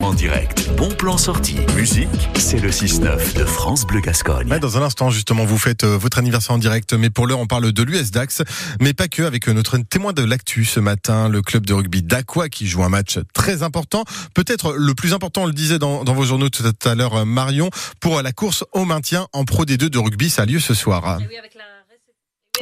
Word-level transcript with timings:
En 0.00 0.14
direct, 0.14 0.70
bon 0.76 0.90
plan 0.90 1.18
sorti. 1.18 1.56
Musique, 1.74 2.08
c'est 2.36 2.60
le 2.60 2.70
6-9 2.70 3.36
de 3.36 3.44
France 3.44 3.84
Bleu 3.84 4.00
Gascogne. 4.00 4.48
Ouais, 4.48 4.60
dans 4.60 4.78
un 4.78 4.82
instant, 4.82 5.10
justement, 5.10 5.44
vous 5.44 5.58
faites 5.58 5.82
euh, 5.82 5.98
votre 5.98 6.18
anniversaire 6.18 6.54
en 6.54 6.58
direct, 6.58 6.92
mais 6.92 7.10
pour 7.10 7.26
l'heure, 7.26 7.40
on 7.40 7.48
parle 7.48 7.72
de 7.72 7.82
l'US 7.82 8.12
Dax, 8.12 8.42
mais 8.80 8.94
pas 8.94 9.08
que, 9.08 9.24
avec 9.24 9.48
euh, 9.48 9.52
notre 9.52 9.76
témoin 9.78 10.12
de 10.12 10.22
l'actu 10.22 10.64
ce 10.64 10.78
matin, 10.78 11.28
le 11.28 11.42
club 11.42 11.66
de 11.66 11.74
rugby 11.74 12.04
d'Aqua 12.04 12.48
qui 12.48 12.68
joue 12.68 12.84
un 12.84 12.88
match 12.88 13.18
très 13.34 13.64
important, 13.64 14.04
peut-être 14.34 14.72
le 14.72 14.94
plus 14.94 15.14
important, 15.14 15.42
on 15.42 15.46
le 15.46 15.52
disait 15.52 15.80
dans, 15.80 16.04
dans 16.04 16.14
vos 16.14 16.24
journaux 16.24 16.48
tout 16.48 16.62
à 16.84 16.94
l'heure, 16.94 17.16
euh, 17.16 17.24
Marion, 17.24 17.68
pour 17.98 18.22
la 18.22 18.30
course 18.30 18.62
au 18.70 18.84
maintien 18.84 19.26
en 19.32 19.44
Pro 19.44 19.64
D2 19.64 19.88
de 19.88 19.98
rugby, 19.98 20.30
ça 20.30 20.42
a 20.42 20.46
lieu 20.46 20.60
ce 20.60 20.74
soir. 20.74 21.18
Et 21.20 21.26
oui, 21.26 21.36
avec 21.36 21.56
la... 21.56 21.77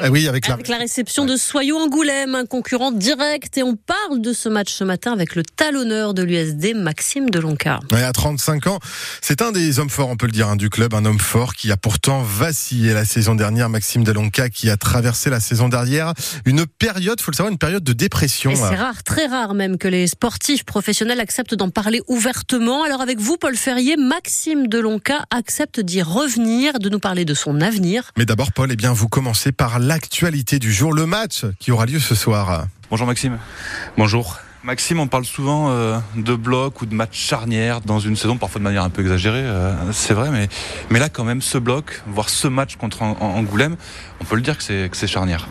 Ah 0.00 0.10
oui, 0.10 0.28
avec 0.28 0.46
la... 0.46 0.54
Avec 0.54 0.68
la 0.68 0.76
réception 0.76 1.24
de 1.24 1.36
Soyaux 1.36 1.78
Angoulême, 1.78 2.34
un 2.34 2.44
concurrent 2.44 2.92
direct. 2.92 3.56
Et 3.56 3.62
on 3.62 3.76
parle 3.76 4.20
de 4.20 4.32
ce 4.32 4.48
match 4.48 4.72
ce 4.72 4.84
matin 4.84 5.12
avec 5.12 5.34
le 5.34 5.42
talonneur 5.42 6.12
de 6.12 6.22
l'USD, 6.22 6.74
Maxime 6.74 7.30
Delonca. 7.30 7.80
Ouais, 7.92 8.02
à 8.02 8.12
35 8.12 8.66
ans, 8.66 8.78
c'est 9.22 9.40
un 9.42 9.52
des 9.52 9.78
hommes 9.78 9.90
forts, 9.90 10.08
on 10.08 10.16
peut 10.16 10.26
le 10.26 10.32
dire, 10.32 10.48
hein, 10.48 10.56
du 10.56 10.68
club, 10.68 10.94
un 10.94 11.04
homme 11.04 11.18
fort 11.18 11.54
qui 11.54 11.72
a 11.72 11.76
pourtant 11.76 12.22
vacillé 12.22 12.92
la 12.92 13.04
saison 13.04 13.34
dernière. 13.34 13.68
Maxime 13.68 14.04
Delonca 14.04 14.50
qui 14.50 14.68
a 14.68 14.76
traversé 14.76 15.30
la 15.30 15.40
saison 15.40 15.68
dernière 15.68 16.12
une 16.44 16.66
période, 16.66 17.20
faut 17.20 17.30
le 17.30 17.36
savoir, 17.36 17.52
une 17.52 17.58
période 17.58 17.84
de 17.84 17.92
dépression. 17.92 18.50
Et 18.50 18.56
c'est 18.56 18.74
rare, 18.74 19.02
très 19.02 19.26
rare 19.26 19.54
même, 19.54 19.78
que 19.78 19.88
les 19.88 20.06
sportifs 20.06 20.64
professionnels 20.64 21.20
acceptent 21.20 21.54
d'en 21.54 21.70
parler 21.70 22.00
ouvertement. 22.06 22.84
Alors 22.84 23.00
avec 23.00 23.18
vous, 23.18 23.36
Paul 23.36 23.56
Ferrier, 23.56 23.96
Maxime 23.96 24.68
Delonca 24.68 25.24
accepte 25.30 25.80
d'y 25.80 26.02
revenir, 26.02 26.78
de 26.78 26.88
nous 26.88 27.00
parler 27.00 27.24
de 27.24 27.34
son 27.34 27.60
avenir. 27.60 28.10
Mais 28.18 28.26
d'abord, 28.26 28.52
Paul, 28.52 28.70
eh 28.70 28.76
bien, 28.76 28.92
vous 28.92 29.08
commencez 29.08 29.52
par 29.52 29.78
l'actualité 29.86 30.58
du 30.58 30.72
jour, 30.72 30.92
le 30.92 31.06
match 31.06 31.44
qui 31.60 31.70
aura 31.70 31.86
lieu 31.86 32.00
ce 32.00 32.16
soir. 32.16 32.66
Bonjour 32.90 33.06
Maxime. 33.06 33.38
Bonjour. 33.96 34.38
Maxime, 34.64 34.98
on 34.98 35.06
parle 35.06 35.24
souvent 35.24 35.70
euh, 35.70 35.98
de 36.16 36.34
bloc 36.34 36.82
ou 36.82 36.86
de 36.86 36.94
match 36.94 37.16
charnière 37.16 37.80
dans 37.82 38.00
une 38.00 38.16
saison, 38.16 38.36
parfois 38.36 38.58
de 38.58 38.64
manière 38.64 38.82
un 38.82 38.90
peu 38.90 39.02
exagérée, 39.02 39.44
euh, 39.44 39.72
c'est 39.92 40.12
vrai, 40.12 40.30
mais, 40.32 40.48
mais 40.90 40.98
là 40.98 41.08
quand 41.08 41.22
même, 41.22 41.40
ce 41.40 41.56
bloc, 41.58 42.02
voire 42.08 42.28
ce 42.28 42.48
match 42.48 42.74
contre 42.74 43.02
An- 43.02 43.16
An- 43.20 43.34
Angoulême, 43.36 43.76
on 44.20 44.24
peut 44.24 44.34
le 44.34 44.42
dire 44.42 44.56
que 44.58 44.64
c'est, 44.64 44.88
que 44.90 44.96
c'est 44.96 45.06
charnière. 45.06 45.46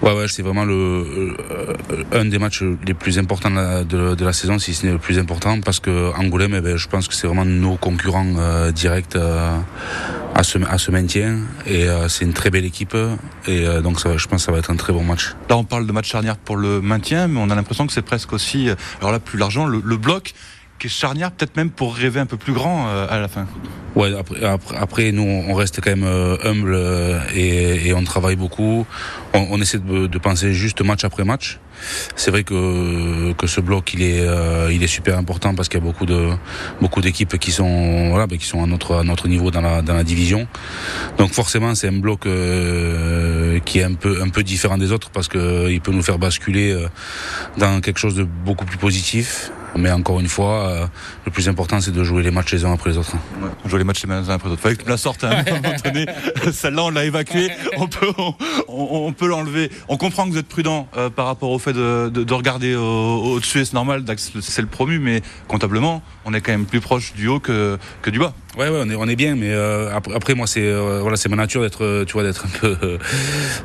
Ouais, 0.00 0.12
ouais, 0.16 0.26
c'est 0.28 0.42
vraiment 0.42 0.64
le, 0.64 0.74
euh, 0.74 1.76
un 2.12 2.24
des 2.24 2.38
matchs 2.38 2.62
les 2.86 2.94
plus 2.94 3.18
importants 3.18 3.50
de 3.50 3.56
la, 3.56 3.84
de, 3.84 4.14
de 4.14 4.24
la 4.24 4.32
saison, 4.32 4.58
si 4.60 4.74
ce 4.74 4.86
n'est 4.86 4.92
le 4.92 4.98
plus 4.98 5.18
important, 5.18 5.60
parce 5.60 5.80
que 5.80 6.12
Angoulême, 6.16 6.54
eh 6.56 6.60
ben, 6.60 6.76
je 6.76 6.86
pense 6.88 7.08
que 7.08 7.14
c'est 7.14 7.26
vraiment 7.26 7.44
nos 7.44 7.76
concurrents 7.76 8.34
euh, 8.38 8.70
directs 8.70 9.16
euh, 9.16 9.56
à, 10.34 10.42
ce, 10.42 10.58
à 10.58 10.78
ce 10.78 10.90
maintien. 10.90 11.38
Et 11.66 11.88
euh, 11.88 12.08
c'est 12.08 12.24
une 12.24 12.32
très 12.32 12.50
belle 12.50 12.64
équipe. 12.64 12.96
Et 13.46 13.66
euh, 13.66 13.80
donc, 13.80 14.00
ça, 14.00 14.16
je 14.16 14.26
pense 14.26 14.42
que 14.42 14.46
ça 14.46 14.52
va 14.52 14.58
être 14.58 14.70
un 14.70 14.76
très 14.76 14.92
bon 14.92 15.04
match. 15.04 15.34
Là, 15.48 15.56
on 15.56 15.64
parle 15.64 15.86
de 15.86 15.92
match 15.92 16.08
charnière 16.08 16.36
pour 16.36 16.56
le 16.56 16.80
maintien, 16.80 17.28
mais 17.28 17.40
on 17.40 17.50
a 17.50 17.54
l'impression 17.54 17.86
que 17.86 17.92
c'est 17.92 18.02
presque 18.02 18.32
aussi, 18.32 18.68
euh, 18.68 18.74
alors 19.00 19.12
là, 19.12 19.18
plus 19.18 19.38
largement, 19.38 19.66
le, 19.66 19.80
le 19.84 19.96
bloc 19.96 20.34
charnière, 20.88 21.30
peut-être 21.32 21.56
même 21.56 21.70
pour 21.70 21.94
rêver 21.94 22.20
un 22.20 22.26
peu 22.26 22.36
plus 22.36 22.52
grand 22.52 22.86
euh, 22.88 23.06
à 23.08 23.18
la 23.18 23.28
fin. 23.28 23.46
Ouais, 23.94 24.12
après, 24.16 24.40
après, 24.78 25.12
nous, 25.12 25.22
on 25.22 25.54
reste 25.54 25.80
quand 25.82 25.90
même 25.90 26.04
euh, 26.04 26.36
humble 26.44 26.72
euh, 26.74 27.20
et, 27.34 27.92
on 27.94 28.04
travaille 28.04 28.36
beaucoup. 28.36 28.86
On, 29.34 29.60
essaie 29.60 29.78
de, 29.78 30.18
penser 30.18 30.52
juste 30.52 30.82
match 30.82 31.04
après 31.04 31.24
match. 31.24 31.58
C'est 32.16 32.30
vrai 32.30 32.44
que, 32.44 33.32
que 33.32 33.46
ce 33.46 33.60
bloc, 33.60 33.92
il 33.94 34.02
est, 34.02 34.26
il 34.70 34.82
est 34.82 34.88
super 34.88 35.18
important 35.18 35.54
parce 35.54 35.68
qu'il 35.68 35.80
y 35.80 35.82
a 35.82 35.84
beaucoup 35.84 36.06
beaucoup 36.80 37.00
d'équipes 37.00 37.38
qui 37.38 37.50
sont, 37.50 38.10
voilà, 38.10 38.26
ben, 38.26 38.38
qui 38.38 38.46
sont 38.46 38.62
à 38.62 38.66
notre, 38.66 39.28
niveau 39.28 39.50
dans 39.50 39.62
la, 39.62 40.04
division. 40.04 40.46
Donc 41.18 41.32
forcément, 41.32 41.74
c'est 41.74 41.88
un 41.88 41.98
bloc 41.98 42.20
qui 43.64 43.78
est 43.78 43.84
un 43.84 43.94
peu, 43.94 44.22
un 44.22 44.28
peu 44.28 44.42
différent 44.42 44.78
des 44.78 44.92
autres 44.92 45.10
parce 45.10 45.28
que 45.28 45.70
il 45.70 45.80
peut 45.80 45.92
nous 45.92 46.02
faire 46.02 46.18
basculer 46.18 46.76
dans 47.56 47.80
quelque 47.80 47.98
chose 47.98 48.14
de 48.14 48.24
beaucoup 48.24 48.66
plus 48.66 48.78
positif. 48.78 49.50
Mais 49.76 49.90
encore 49.90 50.20
une 50.20 50.28
fois, 50.28 50.68
euh, 50.68 50.86
le 51.24 51.30
plus 51.32 51.48
important, 51.48 51.80
c'est 51.80 51.92
de 51.92 52.04
jouer 52.04 52.22
les 52.22 52.30
matchs 52.30 52.52
les 52.52 52.64
uns 52.64 52.72
après 52.74 52.90
les 52.90 52.98
autres. 52.98 53.12
Ouais. 53.40 53.48
On 53.64 53.68
joue 53.68 53.76
les 53.78 53.84
matchs 53.84 54.04
les 54.04 54.12
uns 54.12 54.28
après 54.28 54.48
les 54.48 54.52
autres. 54.52 54.62
Fallait 54.62 54.76
que 54.76 54.82
tu 54.82 54.88
la 54.88 54.96
sorte 54.96 55.24
hein, 55.24 55.30
à 55.46 55.50
un 55.50 55.54
moment 55.60 55.74
donné. 55.84 56.06
Celle-là, 56.52 56.82
on 56.84 56.90
l'a 56.90 57.04
évacuée. 57.04 57.50
On 57.78 57.86
peut, 57.88 58.12
on, 58.68 59.12
peut 59.12 59.26
l'enlever. 59.28 59.70
On 59.88 59.96
comprend 59.96 60.26
que 60.26 60.32
vous 60.32 60.38
êtes 60.38 60.48
prudent 60.48 60.88
euh, 60.96 61.08
par 61.10 61.26
rapport 61.26 61.50
au 61.50 61.58
fait 61.58 61.72
de, 61.72 62.10
de- 62.12 62.22
de 62.24 62.34
regarder 62.34 62.74
au- 62.74 63.34
au-dessus. 63.34 63.60
et 63.60 63.64
c'est 63.64 63.72
normal. 63.74 64.04
C'est 64.40 64.62
le 64.62 64.68
promu, 64.68 64.98
mais 64.98 65.22
comptablement, 65.48 66.02
on 66.24 66.34
est 66.34 66.40
quand 66.40 66.52
même 66.52 66.66
plus 66.66 66.80
proche 66.80 67.14
du 67.14 67.28
haut 67.28 67.40
que, 67.40 67.78
que 68.02 68.10
du 68.10 68.18
bas. 68.18 68.34
Ouais, 68.58 68.68
ouais, 68.68 68.80
on 68.84 68.90
est, 68.90 68.94
on 68.94 69.08
est 69.08 69.16
bien, 69.16 69.34
mais 69.34 69.50
euh, 69.50 69.94
après, 69.96 70.14
après, 70.14 70.34
moi, 70.34 70.46
c'est 70.46 70.60
euh, 70.60 70.98
voilà, 71.00 71.16
c'est 71.16 71.30
ma 71.30 71.36
nature 71.36 71.62
d'être, 71.62 71.84
euh, 71.84 72.04
tu 72.04 72.12
vois, 72.12 72.22
d'être 72.22 72.44
un 72.44 72.58
peu 72.58 72.76
euh, 72.82 72.98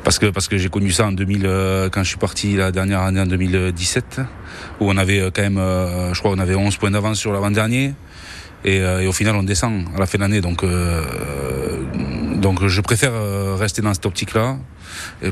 parce 0.02 0.18
que 0.18 0.26
parce 0.26 0.48
que 0.48 0.56
j'ai 0.56 0.70
connu 0.70 0.90
ça 0.90 1.06
en 1.06 1.12
2000 1.12 1.42
euh, 1.44 1.90
quand 1.90 2.02
je 2.02 2.08
suis 2.08 2.16
parti 2.16 2.56
la 2.56 2.72
dernière 2.72 3.02
année 3.02 3.20
en 3.20 3.26
2017 3.26 4.22
où 4.80 4.90
on 4.90 4.96
avait 4.96 5.20
euh, 5.20 5.30
quand 5.30 5.42
même, 5.42 5.60
je 6.14 6.18
crois, 6.18 6.30
on 6.30 6.38
avait 6.38 6.54
11 6.54 6.74
points 6.78 6.90
d'avance 6.90 7.18
sur 7.18 7.34
l'avant-dernier 7.34 7.92
et, 8.64 8.80
euh, 8.80 9.02
et 9.02 9.06
au 9.06 9.12
final 9.12 9.36
on 9.36 9.42
descend 9.42 9.84
à 9.94 10.00
la 10.00 10.06
fin 10.06 10.16
de 10.16 10.22
l'année, 10.22 10.40
donc 10.40 10.64
donc 12.48 12.66
je 12.66 12.80
préfère 12.80 13.12
euh, 13.12 13.56
rester 13.56 13.82
dans 13.82 13.92
cette 13.92 14.06
optique-là 14.06 14.56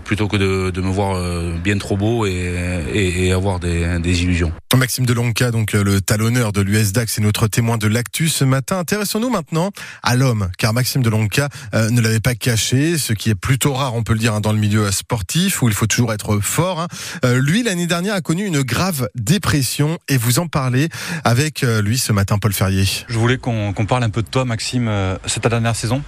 plutôt 0.04 0.28
que 0.28 0.36
de, 0.36 0.70
de 0.70 0.80
me 0.82 0.90
voir 0.90 1.16
euh, 1.16 1.54
bien 1.64 1.78
trop 1.78 1.96
beau 1.96 2.26
et, 2.26 2.52
et, 2.92 3.26
et 3.26 3.32
avoir 3.32 3.58
des, 3.58 3.98
des 4.00 4.22
illusions. 4.22 4.52
Maxime 4.76 5.06
Delonca, 5.06 5.50
donc 5.50 5.74
euh, 5.74 5.82
le 5.82 6.02
talonneur 6.02 6.52
de 6.52 6.60
l'US 6.60 6.92
Dax, 6.92 7.18
est 7.18 7.22
notre 7.22 7.48
témoin 7.48 7.78
de 7.78 7.86
l'actu 7.86 8.28
ce 8.28 8.44
matin. 8.44 8.78
Intéressons-nous 8.78 9.30
maintenant 9.30 9.70
à 10.02 10.14
l'homme, 10.14 10.50
car 10.58 10.74
Maxime 10.74 11.02
Delonca 11.02 11.48
euh, 11.74 11.88
ne 11.88 12.02
l'avait 12.02 12.20
pas 12.20 12.34
caché, 12.34 12.98
ce 12.98 13.14
qui 13.14 13.30
est 13.30 13.34
plutôt 13.34 13.72
rare, 13.72 13.94
on 13.94 14.02
peut 14.02 14.12
le 14.12 14.18
dire, 14.18 14.34
hein, 14.34 14.42
dans 14.42 14.52
le 14.52 14.58
milieu 14.58 14.90
sportif, 14.92 15.62
où 15.62 15.68
il 15.68 15.74
faut 15.74 15.86
toujours 15.86 16.12
être 16.12 16.38
fort. 16.40 16.80
hein. 16.80 16.88
Euh, 17.24 17.40
lui, 17.40 17.62
l'année 17.62 17.86
dernière, 17.86 18.14
a 18.14 18.20
connu 18.20 18.44
une 18.44 18.60
grave 18.60 19.08
dépression, 19.14 19.98
et 20.08 20.18
vous 20.18 20.38
en 20.38 20.48
parlez 20.48 20.90
avec 21.24 21.64
euh, 21.64 21.80
lui 21.80 21.96
ce 21.96 22.12
matin, 22.12 22.36
Paul 22.38 22.52
Ferrier. 22.52 22.84
Je 23.08 23.18
voulais 23.18 23.38
qu'on 23.38 23.72
parle 23.88 24.04
un 24.04 24.10
peu 24.10 24.20
de 24.22 24.28
toi, 24.28 24.44
Maxime. 24.44 24.90
C'est 25.24 25.40
ta 25.40 25.48
dernière 25.48 25.74
saison? 25.74 26.02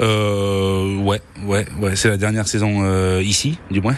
Euh, 0.00 0.96
ouais, 0.98 1.20
ouais, 1.44 1.66
ouais. 1.78 1.96
C'est 1.96 2.08
la 2.08 2.16
dernière 2.16 2.48
saison 2.48 2.80
euh, 2.82 3.22
ici, 3.22 3.58
du 3.70 3.80
moins. 3.80 3.96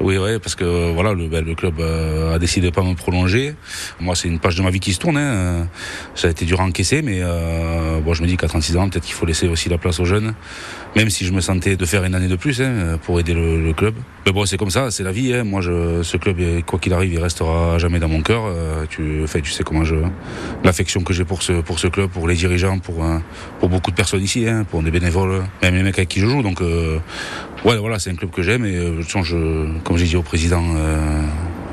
Oui, 0.00 0.18
ouais, 0.18 0.38
parce 0.38 0.54
que 0.54 0.92
voilà, 0.92 1.14
le, 1.14 1.28
ben, 1.28 1.44
le 1.44 1.54
club 1.54 1.80
euh, 1.80 2.34
a 2.34 2.38
décidé 2.38 2.70
de 2.70 2.74
pas 2.74 2.82
me 2.82 2.94
prolonger. 2.94 3.54
Moi, 4.00 4.14
c'est 4.14 4.28
une 4.28 4.38
page 4.38 4.56
de 4.56 4.62
ma 4.62 4.70
vie 4.70 4.80
qui 4.80 4.92
se 4.92 4.98
tourne. 4.98 5.16
Hein. 5.16 5.68
Ça 6.14 6.28
a 6.28 6.30
été 6.30 6.44
dur 6.44 6.60
à 6.60 6.64
encaisser, 6.64 7.02
mais 7.02 7.20
euh, 7.22 8.00
bon, 8.00 8.12
je 8.12 8.22
me 8.22 8.26
dis 8.26 8.36
qu'à 8.36 8.48
36 8.48 8.76
ans, 8.76 8.88
peut-être 8.88 9.04
qu'il 9.04 9.14
faut 9.14 9.26
laisser 9.26 9.48
aussi 9.48 9.68
la 9.68 9.78
place 9.78 10.00
aux 10.00 10.04
jeunes, 10.04 10.34
même 10.96 11.08
si 11.08 11.24
je 11.24 11.32
me 11.32 11.40
sentais 11.40 11.76
de 11.76 11.84
faire 11.86 12.04
une 12.04 12.14
année 12.14 12.28
de 12.28 12.36
plus 12.36 12.60
hein, 12.60 12.98
pour 13.02 13.18
aider 13.20 13.34
le, 13.34 13.62
le 13.62 13.72
club. 13.72 13.94
Mais 14.24 14.30
bon, 14.30 14.46
c'est 14.46 14.56
comme 14.56 14.70
ça, 14.70 14.90
c'est 14.90 15.02
la 15.02 15.10
vie. 15.10 15.34
Hein. 15.34 15.44
Moi, 15.44 15.60
je, 15.60 16.02
ce 16.02 16.16
club, 16.16 16.36
quoi 16.64 16.78
qu'il 16.78 16.92
arrive, 16.92 17.12
il 17.12 17.20
restera 17.20 17.78
jamais 17.78 17.98
dans 17.98 18.08
mon 18.08 18.22
cœur. 18.22 18.44
Euh, 18.46 18.86
tu, 18.88 19.20
enfin, 19.24 19.40
tu 19.40 19.50
sais 19.50 19.64
comment 19.64 19.84
je, 19.84 19.96
l'affection 20.62 21.02
que 21.02 21.12
j'ai 21.12 21.24
pour 21.24 21.42
ce 21.42 21.60
pour 21.60 21.78
ce 21.78 21.88
club, 21.88 22.08
pour 22.10 22.28
les 22.28 22.34
dirigeants, 22.34 22.78
pour 22.78 23.04
euh, 23.04 23.18
pour 23.58 23.68
beaucoup 23.68 23.90
de 23.90 23.96
personnes 23.96 24.22
ici, 24.22 24.46
hein, 24.48 24.64
pour 24.70 24.82
des 24.82 24.90
bénévoles, 24.90 25.21
même 25.62 25.74
les 25.74 25.82
mecs 25.82 25.98
avec 25.98 26.08
qui 26.08 26.20
je 26.20 26.26
joue. 26.26 26.42
Donc 26.42 26.60
euh, 26.60 26.98
ouais, 27.64 27.76
voilà, 27.76 27.98
c'est 27.98 28.10
un 28.10 28.14
club 28.14 28.30
que 28.30 28.42
j'aime 28.42 28.64
et 28.64 28.76
de 28.76 28.96
toute 28.96 29.04
façon, 29.06 29.22
je, 29.22 29.78
comme 29.84 29.96
j'ai 29.96 30.06
dit 30.06 30.16
au 30.16 30.22
président 30.22 30.62
euh, 30.76 31.22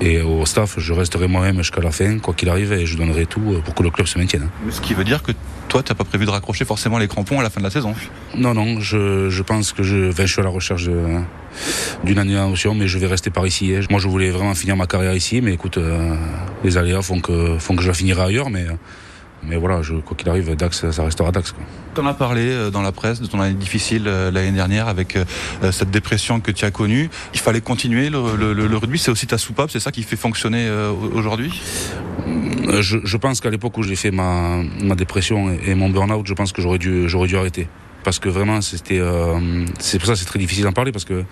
et 0.01 0.21
au 0.21 0.45
staff, 0.45 0.75
je 0.77 0.93
resterai 0.93 1.27
moi-même 1.27 1.57
jusqu'à 1.57 1.81
la 1.81 1.91
fin, 1.91 2.19
quoi 2.19 2.33
qu'il 2.33 2.47
arrive, 2.49 2.71
et 2.73 2.85
je 2.85 2.95
donnerai 2.97 3.25
tout 3.25 3.41
euh, 3.53 3.59
pour 3.61 3.75
que 3.75 3.83
le 3.83 3.89
club 3.89 4.07
se 4.07 4.17
maintienne. 4.17 4.47
Ce 4.69 4.79
qui 4.81 4.93
veut 4.93 5.03
dire 5.03 5.21
que 5.23 5.31
toi, 5.67 5.83
tu 5.83 5.91
n'as 5.91 5.95
pas 5.95 6.03
prévu 6.05 6.25
de 6.25 6.31
raccrocher 6.31 6.65
forcément 6.65 6.97
les 6.97 7.07
crampons 7.07 7.39
à 7.39 7.43
la 7.43 7.49
fin 7.49 7.59
de 7.59 7.65
la 7.65 7.69
saison. 7.69 7.93
Non, 8.35 8.53
non, 8.53 8.79
je, 8.79 9.29
je 9.29 9.43
pense 9.43 9.71
que 9.73 9.83
je, 9.83 10.09
enfin, 10.09 10.25
je 10.25 10.31
suis 10.31 10.41
à 10.41 10.43
la 10.45 10.49
recherche 10.49 10.85
de- 10.85 11.19
d'une 12.05 12.17
annulation, 12.17 12.73
mais 12.73 12.87
je 12.87 12.97
vais 12.97 13.07
rester 13.07 13.29
par 13.29 13.45
ici. 13.45 13.75
hein. 13.75 13.81
Moi, 13.89 13.99
je 13.99 14.07
voulais 14.07 14.29
vraiment 14.31 14.55
finir 14.55 14.75
ma 14.77 14.87
carrière 14.87 15.13
ici, 15.13 15.41
mais 15.41 15.53
écoute, 15.53 15.77
euh, 15.77 16.15
les 16.63 16.77
aléas 16.77 17.01
font 17.01 17.19
que, 17.19 17.57
font 17.59 17.75
que 17.75 17.83
je 17.83 17.87
la 17.89 17.93
finirai 17.93 18.21
ailleurs, 18.21 18.49
mais, 18.49 18.65
mais 19.43 19.55
voilà, 19.57 19.81
je, 19.81 19.93
quoi 19.95 20.15
qu'il 20.17 20.29
arrive, 20.29 20.55
Dax, 20.55 20.89
ça 20.91 21.03
restera 21.03 21.31
Dax. 21.31 21.53
Tu 21.95 22.01
en 22.01 22.05
as 22.05 22.13
parlé 22.13 22.41
euh, 22.49 22.69
dans 22.69 22.81
la 22.81 22.91
presse 22.91 23.21
de 23.21 23.27
ton 23.27 23.39
année 23.39 23.53
difficile 23.55 24.03
euh, 24.07 24.31
l'année 24.31 24.51
dernière 24.51 24.87
avec 24.87 25.15
euh, 25.15 25.25
cette 25.71 25.91
dépression 25.91 26.39
que 26.39 26.51
tu 26.51 26.65
as 26.65 26.71
connue. 26.71 27.09
Il 27.33 27.39
fallait 27.39 27.61
continuer. 27.61 28.09
Le, 28.09 28.53
le- 28.53 28.77
rugby, 28.77 28.97
c'est 28.99 29.11
aussi 29.11 29.27
ta 29.27 29.37
soupape. 29.37 29.71
C'est 29.71 29.79
ça 29.79 29.91
qui 29.91 30.03
fait 30.03 30.15
fonctionner 30.15 30.69
aujourd'hui? 31.13 31.61
Je, 32.79 32.97
je 33.03 33.17
pense 33.17 33.41
qu'à 33.41 33.49
l'époque 33.49 33.77
où 33.77 33.83
j'ai 33.83 33.95
fait 33.95 34.11
ma, 34.11 34.61
ma 34.81 34.95
dépression 34.95 35.49
et, 35.51 35.71
et 35.71 35.75
mon 35.75 35.89
burn-out, 35.89 36.25
je 36.27 36.33
pense 36.33 36.51
que 36.51 36.61
j'aurais 36.61 36.77
dû, 36.77 37.09
j'aurais 37.09 37.27
dû 37.27 37.35
arrêter. 37.37 37.67
Parce 38.09 38.17
que 38.17 38.29
vraiment, 38.29 38.59
c'était, 38.61 38.97
euh, 38.97 39.39
c'est 39.77 39.99
pour 39.99 40.07
ça 40.07 40.15
c'est 40.15 40.25
très 40.25 40.39
difficile 40.39 40.63
d'en 40.63 40.71
parler 40.71 40.91
parce 40.91 41.05
que, 41.05 41.25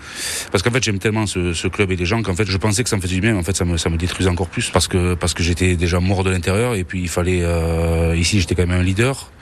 parce 0.52 0.62
qu'en 0.62 0.70
fait, 0.70 0.80
j'aime 0.80 1.00
tellement 1.00 1.26
ce, 1.26 1.66
club 1.66 1.90
et 1.90 1.96
les 1.96 2.06
gens 2.06 2.22
qu'en 2.22 2.36
fait, 2.36 2.48
je 2.48 2.56
pensais 2.56 2.84
que 2.84 2.88
ça 2.88 2.94
me 2.94 3.00
faisait 3.00 3.16
du 3.16 3.20
bien, 3.20 3.32
mais 3.32 3.40
en 3.40 3.42
fait, 3.42 3.56
ça 3.56 3.64
me, 3.64 3.76
ça 3.78 3.90
me 3.90 3.96
détruisait 3.96 4.30
encore 4.30 4.46
plus 4.46 4.70
parce 4.70 4.86
que, 4.86 5.14
parce 5.14 5.34
que 5.34 5.42
j'étais 5.42 5.74
déjà 5.74 5.98
mort 5.98 6.22
de 6.22 6.30
l'intérieur 6.30 6.76
et 6.76 6.84
puis 6.84 7.00
il 7.00 7.08
fallait, 7.08 7.40
euh, 7.42 8.14
ici, 8.16 8.38
j'étais 8.38 8.54
quand 8.54 8.64
même 8.64 8.78
un 8.78 8.84
leader. 8.84 9.32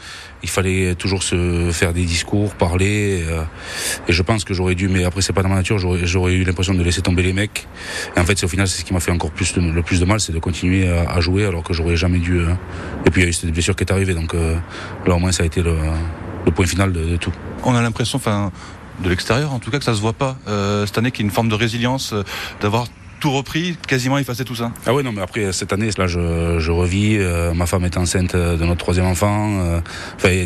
Il 0.42 0.48
fallait 0.48 0.94
toujours 0.94 1.22
se 1.22 1.70
faire 1.72 1.92
des 1.92 2.04
discours, 2.04 2.54
parler, 2.54 3.22
euh, 3.26 3.42
et 4.08 4.12
je 4.14 4.22
pense 4.22 4.44
que 4.44 4.54
j'aurais 4.54 4.74
dû, 4.74 4.88
mais 4.88 5.04
après 5.04 5.20
c'est 5.20 5.32
pas 5.34 5.42
dans 5.42 5.48
ma 5.50 5.56
nature, 5.56 5.78
j'aurais, 5.78 6.34
eu 6.34 6.44
l'impression 6.44 6.72
de 6.72 6.82
laisser 6.82 7.02
tomber 7.02 7.22
les 7.22 7.34
mecs. 7.34 7.66
Et 8.16 8.20
en 8.20 8.24
fait, 8.24 8.42
au 8.44 8.48
final, 8.48 8.66
c'est 8.66 8.80
ce 8.80 8.84
qui 8.86 8.94
m'a 8.94 9.00
fait 9.00 9.12
encore 9.12 9.30
plus 9.30 9.52
de- 9.52 9.60
le 9.60 9.82
plus 9.82 10.00
de 10.00 10.06
mal, 10.06 10.20
c'est 10.20 10.32
de 10.32 10.38
continuer 10.38 10.88
à, 10.88 11.20
jouer 11.20 11.44
alors 11.44 11.62
que 11.62 11.74
j'aurais 11.74 11.96
jamais 11.96 12.18
dû. 12.18 12.38
euh, 12.38 12.54
Et 13.04 13.10
puis 13.10 13.20
il 13.20 13.24
y 13.24 13.26
a 13.26 13.28
eu 13.28 13.34
cette 13.34 13.50
blessure 13.50 13.76
qui 13.76 13.84
est 13.84 13.92
arrivée, 13.92 14.14
donc 14.14 14.32
là 14.32 15.14
au 15.14 15.18
moins 15.18 15.32
ça 15.32 15.42
a 15.42 15.46
été 15.46 15.62
le, 15.62 15.76
le 16.46 16.52
point 16.52 16.66
final 16.66 16.92
de, 16.92 17.16
tout. 17.16 17.32
On 17.64 17.74
a 17.74 17.82
l'impression, 17.82 18.16
enfin, 18.16 18.52
de 19.02 19.08
l'extérieur 19.10 19.52
en 19.52 19.58
tout 19.58 19.70
cas, 19.70 19.78
que 19.78 19.84
ça 19.84 19.94
se 19.94 20.00
voit 20.00 20.14
pas. 20.14 20.36
Euh, 20.48 20.86
cette 20.86 20.96
année, 20.96 21.10
qu'il 21.10 21.24
y 21.24 21.26
a 21.26 21.28
une 21.28 21.34
forme 21.34 21.48
de 21.48 21.54
résilience, 21.54 22.12
euh, 22.12 22.22
d'avoir 22.60 22.86
repris, 23.30 23.76
quasiment 23.86 24.18
effacer 24.18 24.44
tout 24.44 24.54
ça. 24.54 24.72
Ah 24.86 24.94
ouais, 24.94 25.02
non, 25.02 25.12
mais 25.12 25.22
après 25.22 25.52
cette 25.52 25.72
année, 25.72 25.90
là, 25.96 26.06
je, 26.06 26.58
je 26.58 26.70
revis. 26.70 27.16
euh, 27.18 27.54
ma 27.54 27.66
femme 27.66 27.84
est 27.84 27.96
enceinte 27.96 28.34
de 28.36 28.64
notre 28.64 28.78
troisième 28.80 29.06
enfant. 29.06 29.60
euh, 29.60 29.80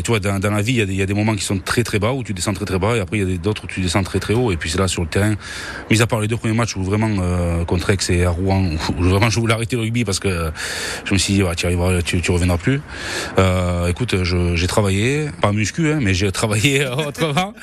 tu 0.01 0.07
vois, 0.07 0.19
dans, 0.19 0.39
la 0.51 0.61
vie, 0.61 0.73
il 0.73 0.93
y, 0.93 1.01
a 1.01 1.05
des- 1.05 1.13
moments 1.13 1.35
qui 1.35 1.43
sont 1.43 1.59
très 1.59 1.83
très 1.83 1.99
bas 1.99 2.13
où 2.13 2.23
tu 2.23 2.33
descends 2.33 2.53
très 2.53 2.65
très 2.65 2.79
bas, 2.79 2.95
et 2.95 2.99
après 2.99 3.19
il 3.19 3.29
y 3.29 3.33
a 3.33 3.37
d'autres 3.37 3.65
où 3.65 3.67
tu 3.67 3.81
descends 3.81 4.03
très 4.03 4.19
très 4.19 4.33
haut. 4.33 4.51
Et 4.51 4.57
puis 4.57 4.69
c'est 4.69 4.79
là 4.79 4.87
sur 4.87 5.01
le 5.01 5.07
terrain, 5.07 5.35
mis 5.89 6.01
à 6.01 6.07
part 6.07 6.21
les 6.21 6.27
deux 6.27 6.37
premiers 6.37 6.55
matchs 6.55 6.75
où 6.75 6.83
vraiment 6.83 7.09
euh, 7.19 7.65
contre 7.65 7.89
Aix 7.89 7.97
et 8.09 8.23
à 8.25 8.29
Rouen, 8.29 8.65
où 8.97 9.03
vraiment 9.03 9.29
je 9.29 9.39
voulais 9.39 9.53
arrêter 9.53 9.75
le 9.75 9.83
rugby 9.83 10.05
parce 10.05 10.19
que 10.19 10.51
je 11.05 11.13
me 11.13 11.17
suis 11.19 11.33
dit, 11.33 11.43
tu 11.57 11.65
arriveras, 11.65 12.01
tu, 12.01 12.21
reviendras 12.31 12.57
plus. 12.57 12.81
Euh, 13.37 13.87
écoute, 13.87 14.15
j'ai 14.23 14.67
travaillé, 14.67 15.27
pas 15.41 15.51
muscu, 15.51 15.91
hein, 15.91 15.99
mais 16.01 16.13
j'ai 16.13 16.31
travaillé 16.31 16.85
autrement. 17.07 17.53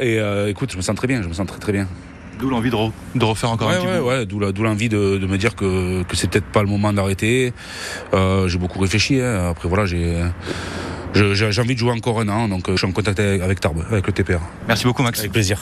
Et 0.00 0.18
euh, 0.18 0.48
écoute, 0.48 0.72
je 0.72 0.76
me 0.76 0.82
sens 0.82 0.96
très 0.96 1.06
bien, 1.06 1.22
je 1.22 1.28
me 1.28 1.34
sens 1.34 1.46
très 1.46 1.58
très 1.58 1.72
bien. 1.72 1.86
D'où 2.40 2.48
l'envie 2.50 2.70
de, 2.70 2.76
re- 2.76 2.92
de 3.14 3.24
refaire 3.24 3.50
encore 3.50 3.68
Ouais, 3.68 3.74
un 3.76 3.80
petit 3.80 4.00
ouais, 4.02 4.26
d'où 4.26 4.62
l'envie 4.64 4.88
de, 4.88 5.18
de 5.18 5.26
me 5.26 5.36
dire 5.36 5.54
que, 5.54 6.02
que 6.04 6.16
c'est 6.16 6.28
peut-être 6.30 6.46
pas 6.46 6.62
le 6.62 6.68
moment 6.68 6.92
d'arrêter. 6.92 7.52
Euh, 8.14 8.48
j'ai 8.48 8.58
beaucoup 8.58 8.78
réfléchi. 8.80 9.20
hein. 9.20 9.48
Après, 9.50 9.68
voilà, 9.68 9.84
j'ai 9.86 10.16
j'ai 11.14 11.60
envie 11.60 11.74
de 11.74 11.78
jouer 11.78 11.90
encore 11.92 12.20
un 12.20 12.28
an, 12.28 12.48
donc 12.48 12.68
euh, 12.68 12.72
je 12.72 12.78
suis 12.78 12.86
en 12.86 12.92
contact 12.92 13.18
avec, 13.20 13.42
avec 13.42 13.60
Tarbes, 13.60 13.84
avec 13.90 14.06
le 14.06 14.12
TPR. 14.12 14.40
Merci 14.68 14.84
beaucoup 14.84 15.02
Max. 15.02 15.18
Avec 15.18 15.32
plaisir. 15.32 15.58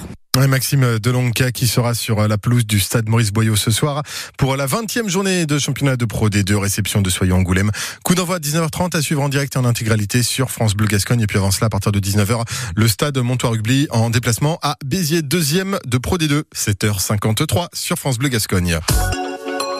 Maxime 0.47 0.99
Delonca 0.99 1.51
qui 1.51 1.67
sera 1.67 1.95
sur 1.95 2.29
la 2.29 2.39
pelouse 2.39 2.67
du 2.67 2.79
stade 2.79 3.09
Maurice 3.09 3.33
Boyau 3.33 3.57
ce 3.57 3.71
soir 3.71 4.03
pour 4.37 4.57
la 4.57 4.67
20e 4.67 5.09
journée 5.09 5.47
de 5.47 5.59
championnat 5.59 5.97
de 5.97 6.05
Pro 6.05 6.29
D2 6.29 6.55
réception 6.55 7.03
de 7.03 7.11
Soyons 7.11 7.39
Angoulême. 7.39 7.71
Coup 8.05 8.15
d'envoi 8.15 8.37
à 8.37 8.39
19h30 8.39 8.97
à 8.97 9.03
suivre 9.03 9.23
en 9.23 9.29
direct 9.29 9.57
et 9.57 9.59
en 9.59 9.65
intégralité 9.65 10.23
sur 10.23 10.51
France 10.51 10.75
Bleu 10.75 10.87
Gascogne 10.87 11.23
et 11.23 11.27
puis 11.27 11.39
avant 11.39 11.51
cela 11.51 11.67
à 11.67 11.71
partir 11.71 11.91
de 11.91 11.99
19h 11.99 12.45
le 12.77 12.89
stade 12.89 13.19
Montois 13.19 13.51
Rugby 13.51 13.89
en 13.91 14.11
déplacement 14.11 14.59
à 14.63 14.77
Béziers 14.85 15.23
deuxième 15.23 15.79
de 15.87 15.99
Pro 15.99 16.19
D2 16.19 16.45
7h53 16.55 17.69
sur 17.73 17.99
France 17.99 18.19
Bleu 18.19 18.29
Gascogne. 18.29 18.79